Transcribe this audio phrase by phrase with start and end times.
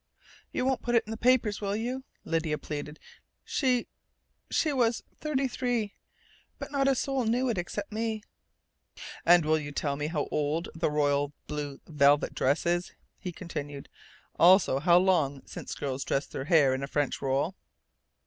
[0.51, 2.99] "You won't put it in the papers, will you?" Lydia pleaded.
[3.45, 3.85] "She
[4.49, 5.93] she was thirty three.
[6.57, 8.23] But not a soul knew it except me"
[9.27, 13.89] "And will you tell me how old the royal blue velvet dress is?" he continued.
[14.39, 17.55] "Also, how long since girls dressed their hair in a French roll?"